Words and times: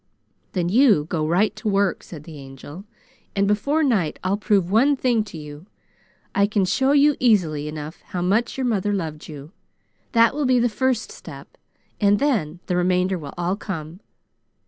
"Then 0.53 0.67
you 0.69 1.03
go 1.05 1.27
right 1.27 1.55
to 1.57 1.67
work," 1.67 2.01
said 2.01 2.23
the 2.23 2.39
Angel, 2.39 2.85
"and 3.35 3.47
before 3.47 3.83
night 3.83 4.17
I'll 4.23 4.35
prove 4.35 4.71
one 4.71 4.95
thing 4.95 5.23
to 5.25 5.37
you: 5.37 5.67
I 6.33 6.47
can 6.47 6.65
show 6.65 6.91
you 6.91 7.15
easily 7.19 7.67
enough 7.67 8.01
how 8.07 8.23
much 8.23 8.57
your 8.57 8.65
mother 8.65 8.93
loved 8.93 9.27
you. 9.27 9.51
That 10.13 10.33
will 10.33 10.45
be 10.47 10.57
the 10.57 10.69
first 10.69 11.11
step, 11.11 11.55
and 11.99 12.17
then 12.17 12.61
the 12.65 12.75
remainder 12.75 13.19
will 13.19 13.35
all 13.37 13.55
come. 13.55 13.99